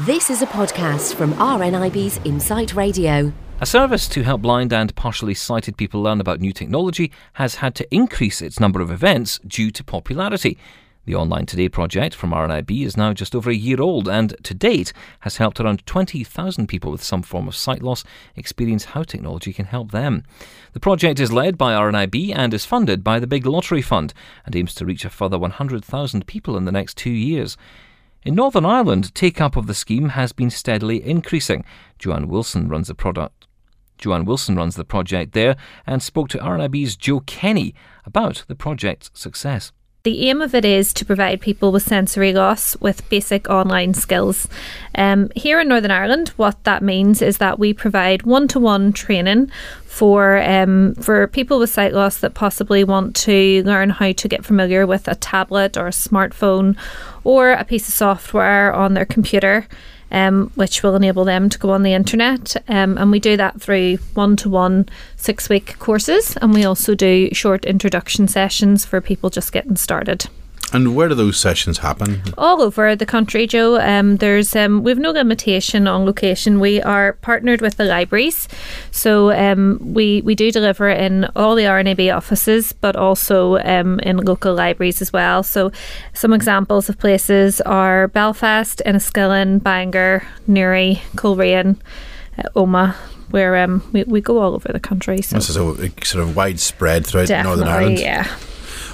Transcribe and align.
This 0.00 0.28
is 0.28 0.42
a 0.42 0.46
podcast 0.46 1.14
from 1.14 1.34
RNIB's 1.34 2.18
Insight 2.24 2.74
Radio. 2.74 3.32
A 3.60 3.64
service 3.64 4.08
to 4.08 4.24
help 4.24 4.42
blind 4.42 4.72
and 4.72 4.92
partially 4.96 5.34
sighted 5.34 5.76
people 5.76 6.02
learn 6.02 6.20
about 6.20 6.40
new 6.40 6.52
technology 6.52 7.12
has 7.34 7.54
had 7.54 7.76
to 7.76 7.94
increase 7.94 8.42
its 8.42 8.58
number 8.58 8.80
of 8.80 8.90
events 8.90 9.38
due 9.46 9.70
to 9.70 9.84
popularity. 9.84 10.58
The 11.04 11.14
Online 11.14 11.46
Today 11.46 11.68
project 11.68 12.16
from 12.16 12.32
RNIB 12.32 12.84
is 12.84 12.96
now 12.96 13.12
just 13.12 13.36
over 13.36 13.50
a 13.50 13.54
year 13.54 13.80
old 13.80 14.08
and 14.08 14.34
to 14.42 14.52
date 14.52 14.92
has 15.20 15.36
helped 15.36 15.60
around 15.60 15.86
20,000 15.86 16.66
people 16.66 16.90
with 16.90 17.04
some 17.04 17.22
form 17.22 17.46
of 17.46 17.54
sight 17.54 17.80
loss 17.80 18.02
experience 18.34 18.86
how 18.86 19.04
technology 19.04 19.52
can 19.52 19.66
help 19.66 19.92
them. 19.92 20.24
The 20.72 20.80
project 20.80 21.20
is 21.20 21.30
led 21.30 21.56
by 21.56 21.72
RNIB 21.72 22.34
and 22.34 22.52
is 22.52 22.64
funded 22.64 23.04
by 23.04 23.20
the 23.20 23.28
Big 23.28 23.46
Lottery 23.46 23.80
Fund 23.80 24.12
and 24.44 24.56
aims 24.56 24.74
to 24.74 24.84
reach 24.84 25.04
a 25.04 25.08
further 25.08 25.38
100,000 25.38 26.26
people 26.26 26.56
in 26.56 26.64
the 26.64 26.72
next 26.72 26.96
two 26.96 27.12
years. 27.12 27.56
In 28.24 28.34
Northern 28.34 28.64
Ireland, 28.64 29.14
take 29.14 29.38
up 29.38 29.54
of 29.54 29.66
the 29.66 29.74
scheme 29.74 30.10
has 30.10 30.32
been 30.32 30.48
steadily 30.48 31.06
increasing. 31.06 31.62
Joanne 31.98 32.26
Wilson 32.26 32.68
runs 32.68 32.88
the 32.88 32.94
product. 32.94 33.46
Joanne 33.98 34.24
Wilson 34.24 34.56
runs 34.56 34.76
the 34.76 34.84
project 34.84 35.34
there 35.34 35.56
and 35.86 36.02
spoke 36.02 36.30
to 36.30 36.38
RNIB's 36.38 36.96
Joe 36.96 37.20
Kenny 37.20 37.74
about 38.06 38.44
the 38.48 38.54
project's 38.54 39.10
success. 39.12 39.72
The 40.04 40.28
aim 40.28 40.42
of 40.42 40.54
it 40.54 40.66
is 40.66 40.92
to 40.94 41.06
provide 41.06 41.40
people 41.40 41.72
with 41.72 41.84
sensory 41.84 42.34
loss 42.34 42.76
with 42.78 43.08
basic 43.08 43.48
online 43.48 43.94
skills. 43.94 44.48
Um, 44.96 45.30
here 45.34 45.58
in 45.60 45.68
Northern 45.68 45.90
Ireland, 45.90 46.28
what 46.36 46.62
that 46.64 46.82
means 46.82 47.22
is 47.22 47.38
that 47.38 47.58
we 47.58 47.72
provide 47.72 48.24
one 48.24 48.46
to 48.48 48.60
one 48.60 48.92
training 48.92 49.50
for 49.86 50.42
um, 50.42 50.94
for 50.96 51.26
people 51.28 51.58
with 51.58 51.70
sight 51.70 51.94
loss 51.94 52.18
that 52.18 52.34
possibly 52.34 52.84
want 52.84 53.16
to 53.16 53.62
learn 53.62 53.88
how 53.88 54.12
to 54.12 54.28
get 54.28 54.44
familiar 54.44 54.86
with 54.86 55.08
a 55.08 55.14
tablet 55.14 55.78
or 55.78 55.86
a 55.86 55.90
smartphone 55.90 56.76
or 57.22 57.52
a 57.52 57.64
piece 57.64 57.88
of 57.88 57.94
software 57.94 58.74
on 58.74 58.92
their 58.92 59.06
computer 59.06 59.66
um, 60.14 60.52
which 60.54 60.82
will 60.82 60.94
enable 60.94 61.24
them 61.24 61.48
to 61.48 61.58
go 61.58 61.70
on 61.70 61.82
the 61.82 61.92
internet. 61.92 62.56
Um, 62.68 62.96
and 62.96 63.10
we 63.10 63.18
do 63.18 63.36
that 63.36 63.60
through 63.60 63.98
one 64.14 64.36
to 64.36 64.48
one 64.48 64.88
six 65.16 65.48
week 65.48 65.76
courses. 65.80 66.36
And 66.36 66.54
we 66.54 66.64
also 66.64 66.94
do 66.94 67.28
short 67.32 67.64
introduction 67.64 68.28
sessions 68.28 68.84
for 68.84 69.00
people 69.00 69.28
just 69.28 69.52
getting 69.52 69.76
started. 69.76 70.26
And 70.72 70.96
where 70.96 71.08
do 71.08 71.14
those 71.14 71.38
sessions 71.38 71.78
happen? 71.78 72.22
All 72.36 72.60
over 72.60 72.96
the 72.96 73.06
country, 73.06 73.46
Joe. 73.46 73.78
Um, 73.80 74.16
there's 74.16 74.56
um, 74.56 74.82
we've 74.82 74.98
no 74.98 75.12
limitation 75.12 75.86
on 75.86 76.04
location. 76.04 76.58
We 76.58 76.82
are 76.82 77.12
partnered 77.14 77.60
with 77.60 77.76
the 77.76 77.84
libraries, 77.84 78.48
so 78.90 79.30
um, 79.30 79.78
we 79.80 80.22
we 80.22 80.34
do 80.34 80.50
deliver 80.50 80.88
in 80.88 81.26
all 81.36 81.54
the 81.54 81.64
RNIB 81.64 82.14
offices, 82.14 82.72
but 82.72 82.96
also 82.96 83.58
um, 83.58 84.00
in 84.00 84.16
local 84.16 84.54
libraries 84.54 85.00
as 85.00 85.12
well. 85.12 85.42
So, 85.42 85.70
some 86.12 86.32
examples 86.32 86.88
of 86.88 86.98
places 86.98 87.60
are 87.60 88.08
Belfast, 88.08 88.82
Enniskillen, 88.84 89.62
Bangor, 89.62 90.26
Newry, 90.46 91.02
Coleraine, 91.14 91.76
uh, 92.38 92.48
Omagh 92.56 92.96
where 93.30 93.56
um, 93.56 93.82
we, 93.92 94.04
we 94.04 94.20
go 94.20 94.38
all 94.38 94.54
over 94.54 94.68
the 94.68 94.78
country. 94.78 95.20
So. 95.20 95.34
This 95.34 95.50
is 95.50 95.56
a 95.56 95.90
sort 96.04 96.22
of 96.22 96.36
widespread 96.36 97.04
throughout 97.04 97.28
Northern 97.30 97.66
Ireland. 97.66 97.98
Yeah. 97.98 98.32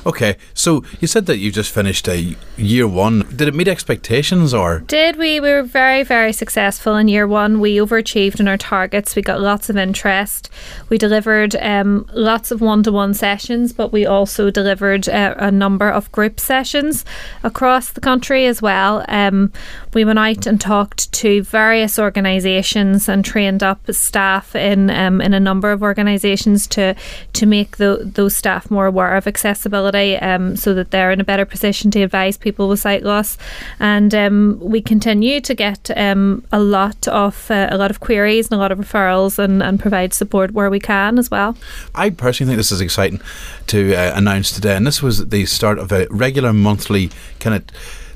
Okay, 0.07 0.39
so 0.55 0.83
you 0.99 1.07
said 1.07 1.27
that 1.27 1.37
you 1.39 1.53
just 1.53 1.71
finished 1.71 2.09
a 2.09 2.35
year 2.57 2.89
one. 2.89 3.21
Did 3.37 3.49
it 3.49 3.55
meet 3.55 3.69
expectations 3.69 4.55
or? 4.55 4.81
Did 4.81 5.17
we? 5.17 5.41
We 5.41 5.51
were 5.51 5.63
very, 5.63 6.05
very 6.05 6.33
successful 6.33 6.97
in 6.97 7.09
year 7.09 7.27
one. 7.27 7.61
We 7.61 7.77
overachieved 7.77 8.41
in 8.41 8.49
our 8.49 8.57
targets. 8.57 9.15
We 9.15 9.21
got 9.21 9.43
lots 9.43 9.69
of 9.69 9.77
interest. 9.77 10.49
We 10.89 10.97
delivered 10.97 11.55
um, 11.57 12.09
lots 12.15 12.51
of 12.51 12.63
one 12.63 12.83
to 12.85 12.93
one 12.93 13.13
sessions, 13.13 13.75
but 13.75 13.93
we 13.93 14.07
also 14.07 14.51
delivered 14.51 15.07
uh, 15.07 15.35
a 15.37 15.51
number 15.51 15.91
of 15.91 16.11
group 16.13 16.41
sessions 16.41 17.05
across 17.43 17.91
the 17.91 18.01
country 18.01 18.47
as 18.47 18.63
well. 18.63 19.05
Um, 19.07 19.53
we 19.93 20.07
went 20.07 20.19
out 20.19 20.47
and 20.47 20.59
talked 20.59 21.13
to 21.13 21.43
various 21.43 21.99
organisations 21.99 23.07
and 23.07 23.23
trained 23.23 23.63
up 23.63 23.81
staff 23.91 24.57
in 24.57 24.89
um, 24.89 25.21
in 25.21 25.35
a 25.35 25.41
number 25.41 25.73
of 25.73 25.83
organisations 25.83 26.67
to 26.69 26.95
to 27.35 27.45
make 27.45 27.77
the, 27.77 28.11
those 28.15 28.35
staff 28.35 28.71
more 28.71 28.87
aware 28.87 29.15
of 29.17 29.27
accessibility 29.27 29.90
um, 29.95 30.57
so 30.57 30.75
that 30.75 30.91
they're 30.91 31.11
in 31.11 31.21
a 31.21 31.25
better 31.25 31.45
position 31.45 31.91
to 31.93 32.03
advise 32.03 32.37
people 32.37 32.69
with 32.69 32.81
sight 32.81 33.03
loss. 33.03 33.39
And 33.79 34.15
um, 34.15 34.59
we 34.61 34.81
continue 34.81 35.41
to 35.41 35.55
get 35.55 35.91
um, 35.97 36.45
a 36.53 36.61
lot 36.61 37.09
of 37.09 37.51
uh, 37.51 37.69
a 37.71 37.77
lot 37.77 37.91
of 37.91 38.01
queries 38.01 38.47
and 38.47 38.55
a 38.55 38.59
lot 38.59 38.73
of 38.73 38.79
referrals 38.79 39.39
and, 39.39 39.63
and 39.63 39.79
provide 39.79 40.13
support 40.15 40.53
where 40.53 40.71
we 40.71 40.81
can 40.81 41.19
as 41.19 41.31
well. 41.31 41.57
I 41.95 42.11
personally 42.11 42.51
think 42.51 42.59
this 42.59 42.73
is 42.73 42.81
exciting 42.81 43.21
to 43.69 43.95
uh, 43.95 44.13
announce 44.15 44.51
today, 44.53 44.77
and 44.77 44.87
this 44.87 45.03
was 45.03 45.29
the 45.29 45.47
start 45.47 45.79
of 45.79 45.93
a 45.93 46.07
regular 46.11 46.53
monthly 46.53 47.11
kind 47.39 47.57
of 47.57 47.65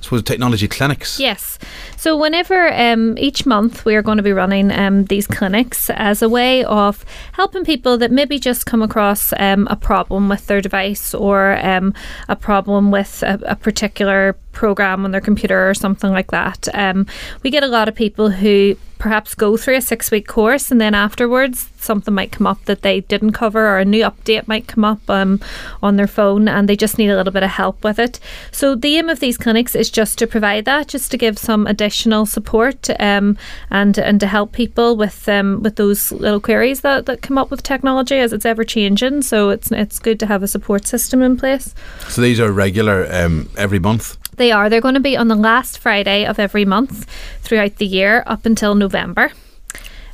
suppose 0.04 0.22
technology 0.22 0.68
clinics. 0.68 1.18
Yes. 1.18 1.58
So 1.96 2.16
whenever 2.16 2.72
um, 2.72 3.16
each 3.18 3.46
month 3.46 3.84
we 3.84 3.94
are 3.94 4.02
going 4.02 4.18
to 4.18 4.22
be 4.22 4.32
running 4.32 4.70
um, 4.70 5.04
these 5.06 5.26
clinics 5.26 5.90
as 5.90 6.22
a 6.22 6.28
way 6.28 6.64
of 6.64 7.04
helping 7.32 7.64
people 7.64 7.98
that 7.98 8.10
maybe 8.10 8.38
just 8.38 8.66
come 8.66 8.82
across 8.82 9.32
um, 9.38 9.66
a 9.70 9.76
problem 9.76 10.28
with 10.28 10.46
their 10.46 10.60
device 10.60 11.14
or 11.14 11.58
um, 11.64 11.94
a 12.28 12.36
problem 12.36 12.90
with 12.90 13.22
a, 13.22 13.38
a, 13.44 13.56
particular 13.56 14.34
program 14.52 15.04
on 15.04 15.10
their 15.10 15.20
computer 15.20 15.68
or 15.68 15.74
something 15.74 16.12
like 16.12 16.30
that. 16.30 16.68
Um, 16.74 17.06
we 17.42 17.50
get 17.50 17.62
a 17.62 17.68
lot 17.68 17.88
of 17.88 17.94
people 17.94 18.30
who 18.30 18.76
perhaps 19.04 19.34
go 19.34 19.54
through 19.54 19.76
a 19.76 19.82
six 19.82 20.10
week 20.10 20.26
course 20.26 20.70
and 20.70 20.80
then 20.80 20.94
afterwards 20.94 21.68
something 21.76 22.14
might 22.14 22.32
come 22.32 22.46
up 22.46 22.64
that 22.64 22.80
they 22.80 23.00
didn't 23.00 23.32
cover 23.32 23.66
or 23.66 23.78
a 23.78 23.84
new 23.84 24.02
update 24.02 24.48
might 24.48 24.66
come 24.66 24.82
up 24.82 25.10
um, 25.10 25.38
on 25.82 25.96
their 25.96 26.06
phone 26.06 26.48
and 26.48 26.66
they 26.66 26.74
just 26.74 26.96
need 26.96 27.10
a 27.10 27.14
little 27.14 27.30
bit 27.30 27.42
of 27.42 27.50
help 27.50 27.84
with 27.84 27.98
it. 27.98 28.18
So 28.50 28.74
the 28.74 28.96
aim 28.96 29.10
of 29.10 29.20
these 29.20 29.36
clinics 29.36 29.74
is 29.74 29.90
just 29.90 30.16
to 30.20 30.26
provide 30.26 30.64
that, 30.64 30.88
just 30.88 31.10
to 31.10 31.18
give 31.18 31.36
some 31.36 31.66
additional 31.66 32.24
support 32.24 32.88
um, 32.98 33.36
and 33.68 33.98
and 33.98 34.18
to 34.20 34.26
help 34.26 34.52
people 34.52 34.96
with 34.96 35.28
um, 35.28 35.62
with 35.62 35.76
those 35.76 36.10
little 36.10 36.40
queries 36.40 36.80
that, 36.80 37.04
that 37.04 37.20
come 37.20 37.36
up 37.36 37.50
with 37.50 37.62
technology 37.62 38.16
as 38.16 38.32
it's 38.32 38.46
ever 38.46 38.64
changing. 38.64 39.20
So 39.20 39.50
it's 39.50 39.70
it's 39.70 39.98
good 39.98 40.18
to 40.20 40.26
have 40.26 40.42
a 40.42 40.48
support 40.48 40.86
system 40.86 41.20
in 41.20 41.36
place. 41.36 41.74
So 42.08 42.22
these 42.22 42.40
are 42.40 42.50
regular 42.50 43.06
um, 43.12 43.50
every 43.58 43.78
month. 43.78 44.16
They 44.36 44.52
are. 44.52 44.68
They're 44.68 44.80
going 44.80 44.94
to 44.94 45.00
be 45.00 45.16
on 45.16 45.28
the 45.28 45.34
last 45.34 45.78
Friday 45.78 46.24
of 46.24 46.38
every 46.38 46.64
month 46.64 47.06
throughout 47.40 47.76
the 47.76 47.86
year 47.86 48.22
up 48.26 48.46
until 48.46 48.74
November. 48.74 49.32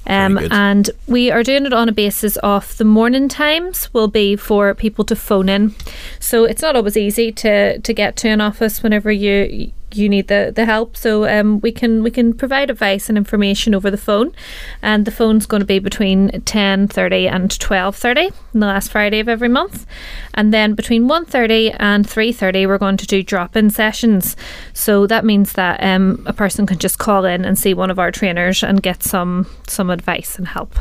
Um, 0.07 0.39
and 0.51 0.91
we 1.07 1.31
are 1.31 1.43
doing 1.43 1.67
it 1.67 1.73
on 1.73 1.89
a 1.89 1.93
basis 1.93 2.37
of 2.39 2.77
the 2.79 2.85
morning 2.85 3.29
times 3.29 3.93
will 3.93 4.09
be 4.09 4.35
for 4.35 4.75
people 4.75 5.05
to 5.05 5.15
phone 5.15 5.49
in. 5.49 5.75
So 6.19 6.45
it's 6.45 6.63
not 6.63 6.75
always 6.75 6.97
easy 6.97 7.31
to, 7.33 7.79
to 7.79 7.93
get 7.93 8.17
to 8.17 8.29
an 8.29 8.41
office 8.41 8.83
whenever 8.83 9.13
you 9.13 9.73
you 9.95 10.09
need 10.09 10.29
the, 10.29 10.53
the 10.55 10.65
help. 10.65 10.97
So 10.97 11.29
um, 11.29 11.61
we 11.61 11.73
can 11.73 12.03
we 12.03 12.11
can 12.11 12.33
provide 12.33 12.71
advice 12.71 13.09
and 13.09 13.17
information 13.19 13.75
over 13.75 13.91
the 13.91 13.97
phone, 13.97 14.33
and 14.83 15.05
the 15.05 15.11
phone's 15.11 15.47
going 15.47 15.61
to 15.61 15.67
be 15.67 15.79
between 15.79 16.43
ten 16.43 16.89
thirty 16.89 17.29
and 17.29 17.51
twelve 17.59 17.97
thirty 17.97 18.27
on 18.55 18.61
the 18.61 18.67
last 18.67 18.91
Friday 18.91 19.21
of 19.21 19.29
every 19.29 19.49
month, 19.49 19.87
and 20.35 20.53
then 20.53 20.75
between 20.75 21.09
1.30 21.09 21.77
and 21.79 22.09
three 22.09 22.33
thirty 22.33 22.67
we're 22.67 22.79
going 22.79 22.97
to 22.97 23.07
do 23.07 23.23
drop 23.23 23.57
in 23.57 23.71
sessions. 23.71 24.37
So 24.73 25.07
that 25.07 25.25
means 25.25 25.53
that 25.55 25.83
um, 25.83 26.23
a 26.27 26.33
person 26.33 26.67
can 26.67 26.79
just 26.79 26.99
call 26.99 27.25
in 27.25 27.45
and 27.45 27.59
see 27.59 27.75
one 27.75 27.91
of 27.91 27.99
our 27.99 28.11
trainers 28.11 28.63
and 28.63 28.83
get 28.83 29.03
some 29.03 29.47
some 29.67 29.91
advice 29.91 30.39
and 30.39 30.49
help. 30.49 30.75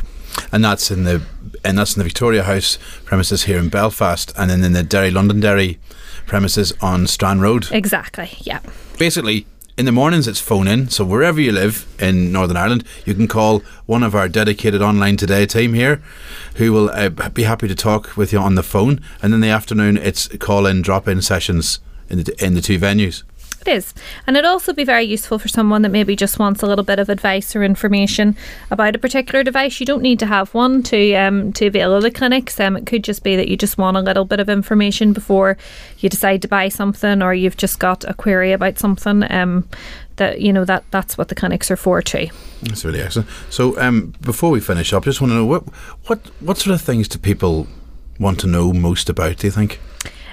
And 0.52 0.64
that's 0.64 0.92
in 0.92 1.04
the 1.04 1.22
and 1.64 1.78
that's 1.78 1.96
in 1.96 2.00
the 2.00 2.06
Victoria 2.06 2.44
House 2.44 2.78
premises 3.06 3.44
here 3.44 3.60
in 3.60 3.70
Belfast, 3.70 4.34
and 4.38 4.50
then 4.50 4.64
in 4.64 4.74
the 4.74 4.84
Derry 4.84 5.12
Londonderry 5.12 5.80
premises 6.26 6.74
on 6.82 7.08
Strand 7.08 7.42
Road. 7.42 7.68
Exactly. 7.72 8.30
Yeah 8.42 8.60
basically 9.00 9.48
in 9.78 9.86
the 9.86 9.92
mornings 9.92 10.28
it's 10.28 10.42
phone 10.42 10.68
in 10.68 10.90
so 10.90 11.06
wherever 11.06 11.40
you 11.40 11.52
live 11.52 11.88
in 12.00 12.32
northern 12.32 12.58
ireland 12.58 12.84
you 13.06 13.16
can 13.16 13.28
call 13.28 13.62
one 13.86 14.04
of 14.04 14.14
our 14.14 14.28
dedicated 14.28 14.82
online 14.82 15.16
today 15.18 15.46
team 15.46 15.74
here 15.74 16.02
who 16.56 16.74
will 16.74 16.90
uh, 16.90 17.10
be 17.30 17.44
happy 17.44 17.68
to 17.68 17.76
talk 17.76 18.18
with 18.18 18.34
you 18.34 18.40
on 18.40 18.56
the 18.56 18.64
phone. 18.64 19.00
And 19.22 19.34
in 19.34 19.40
the 19.40 19.50
afternoon 19.50 19.96
it's 19.96 20.28
call 20.38 20.66
in 20.66 20.82
drop 20.82 21.08
in 21.08 21.22
sessions 21.22 21.80
in 22.10 22.24
the, 22.24 22.46
in 22.46 22.54
the 22.54 22.62
two 22.62 22.78
venues 22.78 23.24
it 23.62 23.68
is. 23.68 23.94
And 24.26 24.38
it'd 24.38 24.48
also 24.48 24.74
be 24.74 24.84
very 24.84 25.04
useful 25.04 25.40
for 25.40 25.48
someone 25.48 25.82
that 25.82 25.90
maybe 25.90 26.16
just 26.16 26.40
wants 26.40 26.64
a 26.64 26.68
little 26.68 26.84
bit 26.84 27.00
of 27.00 27.10
advice 27.10 27.56
or 27.56 27.64
information 27.64 28.36
about 28.72 28.96
a 28.96 29.00
particular 29.00 29.44
device. 29.44 29.80
You 29.80 29.86
don't 29.86 30.02
need 30.02 30.20
to 30.20 30.26
have 30.26 30.54
one 30.54 30.84
to 30.84 31.14
um, 31.16 31.54
to 31.54 31.68
avail 31.68 31.94
of 31.94 32.04
the 32.04 32.12
clinics. 32.12 32.60
Um, 32.60 32.78
it 32.78 32.86
could 32.86 33.04
just 33.04 33.24
be 33.24 33.36
that 33.36 33.48
you 33.48 33.58
just 33.58 33.78
want 33.78 33.98
a 33.98 34.02
little 34.02 34.26
bit 34.26 34.40
of 34.40 34.50
information 34.50 35.14
before 35.14 35.58
you 36.00 36.10
decide 36.10 36.42
to 36.44 36.48
buy 36.48 36.70
something 36.70 37.22
or 37.22 37.34
you've 37.34 37.58
just 37.58 37.80
got 37.80 38.04
a 38.06 38.14
query 38.14 38.52
about 38.52 38.78
something. 38.78 39.30
Um, 39.32 39.68
that 40.20 40.42
you 40.42 40.54
know 40.54 40.66
that 40.66 40.84
that's 40.92 41.18
what 41.18 41.30
the 41.30 41.36
clinics 41.36 41.72
are 41.72 41.78
for 41.78 42.02
too. 42.02 42.28
That's 42.62 42.86
really 42.86 43.02
excellent. 43.02 43.30
So 43.50 43.80
um, 43.80 44.14
before 44.22 44.52
we 44.52 44.60
finish 44.60 44.94
up, 44.94 45.06
just 45.06 45.22
want 45.22 45.32
to 45.32 45.36
know 45.36 45.46
what 45.46 45.64
what 46.08 46.20
what 46.42 46.58
sort 46.58 46.76
of 46.76 46.82
things 46.82 47.08
do 47.08 47.18
people 47.18 47.68
want 48.20 48.40
to 48.42 48.48
know 48.48 48.72
most 48.74 49.10
about? 49.10 49.38
Do 49.38 49.48
you 49.48 49.52
think? 49.52 49.80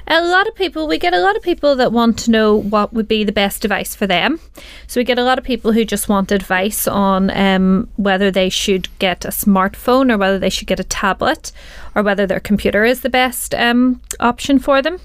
A 0.09 0.25
lot 0.25 0.47
of 0.47 0.55
people, 0.55 0.87
we 0.87 0.99
get 0.99 1.15
a 1.15 1.21
lot 1.21 1.37
of 1.37 1.43
people 1.43 1.75
that 1.77 1.91
want 1.91 2.17
to 2.21 2.31
know 2.31 2.55
what 2.55 2.93
would 2.93 3.09
be 3.09 3.25
the 3.25 3.33
best 3.33 3.61
device 3.61 3.97
for 3.97 4.07
them. 4.07 4.39
So 4.87 5.01
we 5.01 5.05
get 5.05 5.19
a 5.19 5.25
lot 5.25 5.37
of 5.37 5.45
people 5.45 5.73
who 5.73 5.85
just 5.85 6.09
want 6.09 6.31
advice 6.31 6.87
on 6.87 7.29
um, 7.37 7.89
whether 7.97 8.31
they 8.31 8.49
should 8.49 8.87
get 9.01 9.25
a 9.25 9.31
smartphone 9.31 10.13
or 10.13 10.17
whether 10.17 10.39
they 10.39 10.49
should 10.49 10.69
get 10.69 10.79
a 10.79 10.85
tablet 10.85 11.51
or 11.97 12.05
whether 12.05 12.25
their 12.25 12.39
computer 12.39 12.85
is 12.85 13.01
the 13.01 13.11
best 13.11 13.53
um, 13.57 14.01
option 14.21 14.61
for 14.61 14.81
them. 14.81 15.01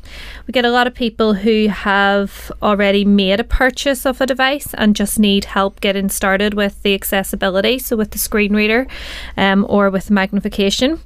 We 0.46 0.52
get 0.52 0.66
a 0.66 0.72
lot 0.72 0.86
of 0.86 0.94
people 0.94 1.34
who 1.34 1.68
have 1.70 2.52
already 2.62 3.04
made 3.04 3.40
a 3.40 3.44
purchase 3.44 4.06
of 4.06 4.22
a 4.22 4.28
device 4.28 4.72
and 4.76 4.96
just 4.96 5.18
need 5.18 5.46
help 5.46 5.82
getting 5.82 6.10
started 6.10 6.54
with 6.54 6.84
the 6.84 6.94
accessibility, 6.94 7.80
so 7.80 7.96
with 7.98 8.12
the 8.12 8.20
screen 8.20 8.56
reader 8.56 8.86
um, 9.36 9.66
or 9.68 9.90
with 9.90 10.12
magnification. 10.12 11.00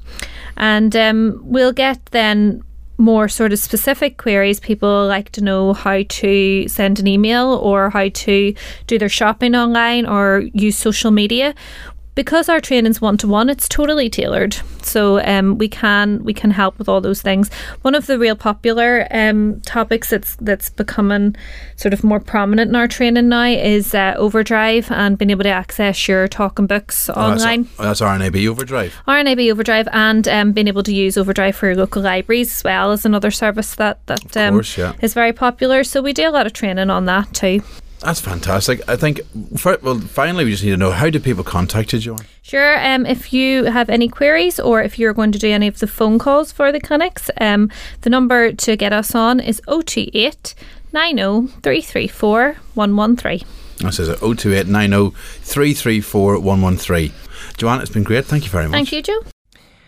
And 0.57 0.93
um, 0.97 1.39
we'll 1.43 1.71
get 1.71 2.07
then 2.07 2.61
more 2.97 3.27
sort 3.27 3.53
of 3.53 3.59
specific 3.59 4.17
queries. 4.17 4.59
People 4.59 5.07
like 5.07 5.31
to 5.31 5.41
know 5.43 5.73
how 5.73 6.03
to 6.07 6.67
send 6.67 6.99
an 6.99 7.07
email 7.07 7.53
or 7.61 7.89
how 7.89 8.09
to 8.09 8.53
do 8.87 8.97
their 8.99 9.09
shopping 9.09 9.55
online 9.55 10.05
or 10.05 10.43
use 10.53 10.77
social 10.77 11.11
media 11.11 11.53
because 12.15 12.49
our 12.49 12.61
training's 12.61 13.01
one 13.01 13.17
to 13.17 13.27
one, 13.27 13.49
it's 13.49 13.67
totally 13.67 14.09
tailored. 14.09 14.57
So 14.81 15.19
um, 15.25 15.57
we 15.57 15.67
can 15.67 16.23
we 16.23 16.33
can 16.33 16.51
help 16.51 16.77
with 16.79 16.87
all 16.87 17.01
those 17.01 17.21
things. 17.21 17.51
One 17.81 17.95
of 17.95 18.07
the 18.07 18.17
real 18.17 18.35
popular 18.35 19.07
um, 19.11 19.59
topics 19.61 20.09
that's 20.09 20.35
that's 20.37 20.69
becoming 20.69 21.35
sort 21.75 21.93
of 21.93 22.03
more 22.03 22.19
prominent 22.19 22.69
in 22.69 22.75
our 22.75 22.87
training 22.87 23.29
now 23.29 23.43
is 23.45 23.93
uh, 23.93 24.13
Overdrive 24.17 24.89
and 24.91 25.17
being 25.17 25.29
able 25.29 25.43
to 25.43 25.49
access 25.49 26.07
your 26.07 26.27
talking 26.27 26.67
books 26.67 27.09
Oh, 27.09 27.13
online. 27.13 27.63
That's, 27.77 27.99
that's 27.99 28.01
RNIB 28.01 28.47
Overdrive. 28.47 28.95
RNIB 29.07 29.51
Overdrive 29.51 29.87
and 29.91 30.27
um, 30.27 30.51
being 30.53 30.67
able 30.67 30.83
to 30.83 30.93
use 30.93 31.17
Overdrive 31.17 31.55
for 31.55 31.67
your 31.67 31.75
local 31.75 32.01
libraries 32.01 32.51
as 32.55 32.63
well 32.63 32.91
is 32.91 33.05
another 33.05 33.31
service 33.31 33.75
that 33.75 34.05
that 34.07 34.37
um, 34.37 34.53
course, 34.53 34.77
yeah. 34.77 34.93
is 35.01 35.13
very 35.13 35.33
popular. 35.33 35.83
So 35.83 36.01
we 36.01 36.13
do 36.13 36.27
a 36.27 36.31
lot 36.31 36.45
of 36.45 36.53
training 36.53 36.89
on 36.89 37.05
that 37.05 37.33
too. 37.33 37.61
That's 38.05 38.19
fantastic. 38.19 38.87
I 38.87 38.97
think, 38.97 39.21
for, 39.57 39.79
well, 39.81 39.99
finally, 39.99 40.45
we 40.45 40.51
just 40.51 40.63
need 40.63 40.69
to 40.69 40.77
know 40.77 40.91
how 40.91 41.09
do 41.09 41.19
people 41.19 41.43
contact 41.43 41.91
you, 41.91 41.97
Joanne? 41.97 42.27
Sure. 42.43 42.77
Um, 42.85 43.03
if 43.07 43.33
you 43.33 43.63
have 43.63 43.89
any 43.89 44.07
queries 44.07 44.59
or 44.59 44.83
if 44.83 44.99
you're 44.99 45.11
going 45.11 45.31
to 45.31 45.39
do 45.39 45.49
any 45.49 45.67
of 45.67 45.79
the 45.79 45.87
phone 45.87 46.19
calls 46.19 46.51
for 46.51 46.71
the 46.71 46.79
clinics, 46.79 47.31
um, 47.41 47.71
the 48.01 48.11
number 48.11 48.53
to 48.53 48.75
get 48.75 48.93
us 48.93 49.15
on 49.15 49.39
is 49.39 49.59
028 49.65 50.53
90 50.93 51.47
334 51.63 52.57
113. 52.75 53.47
This 53.79 53.99
is 53.99 54.19
028 54.19 54.67
90 54.67 55.09
334 55.41 56.39
113. 56.39 57.11
Joanne, 57.57 57.81
it's 57.81 57.89
been 57.89 58.03
great. 58.03 58.25
Thank 58.25 58.43
you 58.43 58.51
very 58.51 58.65
much. 58.65 58.73
Thank 58.73 58.91
you, 58.91 59.01
Joe. 59.01 59.23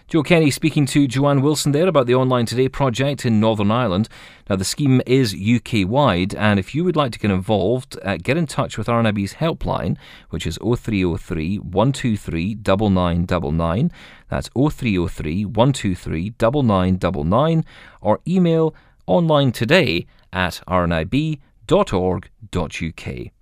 Joe 0.09 0.23
Kenny 0.23 0.51
speaking 0.51 0.85
to 0.85 1.05
Joanne 1.05 1.41
Wilson 1.41 1.73
there 1.73 1.89
about 1.89 2.07
the 2.07 2.15
Online 2.15 2.45
Today 2.45 2.69
project 2.69 3.25
in 3.25 3.41
Northern 3.41 3.69
Ireland. 3.69 4.07
Now, 4.49 4.55
the 4.55 4.63
scheme 4.63 5.01
is 5.05 5.35
UK 5.35 5.85
wide, 5.85 6.33
and 6.33 6.57
if 6.61 6.73
you 6.73 6.85
would 6.85 6.95
like 6.95 7.11
to 7.11 7.19
get 7.19 7.29
involved, 7.29 7.99
uh, 8.01 8.15
get 8.15 8.37
in 8.37 8.47
touch 8.47 8.77
with 8.77 8.87
RNIB's 8.87 9.33
helpline, 9.33 9.97
which 10.29 10.47
is 10.47 10.57
0303 10.59 11.57
123 11.57 12.55
9999. 12.55 13.91
That's 14.29 14.47
0303 14.55 15.43
123 15.43 16.35
9999, 16.39 17.65
or 17.99 18.21
email 18.25 18.73
online 19.07 19.51
today 19.51 20.05
at 20.31 20.61
rnib.org.uk. 20.69 21.41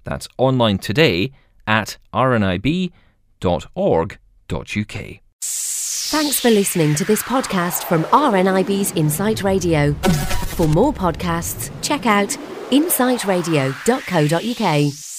That's 0.03 0.27
online 0.39 0.79
today 0.79 1.31
at 1.67 1.97
rnib.org.uk. 2.11 2.91
Thanks 6.09 6.39
for 6.39 6.51
listening 6.51 6.93
to 6.95 7.03
this 7.03 7.23
podcast 7.23 7.85
from 7.85 8.03
RNIB's 8.05 8.91
Insight 8.91 9.41
Radio. 9.41 9.93
For 10.55 10.67
more 10.67 10.93
podcasts, 10.93 11.71
check 11.81 12.05
out 12.05 12.29
insightradio.co.uk. 12.69 15.14